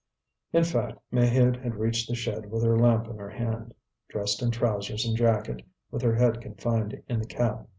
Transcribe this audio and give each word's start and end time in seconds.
In 0.51 0.63
fact, 0.63 0.97
Maheude 1.13 1.61
had 1.61 1.75
reached 1.75 2.09
the 2.09 2.15
shed 2.15 2.49
with 2.49 2.63
her 2.63 2.75
lamp 2.75 3.05
in 3.07 3.17
her 3.17 3.29
hand, 3.29 3.75
dressed 4.09 4.41
in 4.41 4.49
trousers 4.49 5.05
and 5.05 5.15
jacket, 5.15 5.61
with 5.91 6.01
her 6.01 6.15
head 6.15 6.41
confined 6.41 7.03
in 7.07 7.19
the 7.19 7.27
cap. 7.27 7.67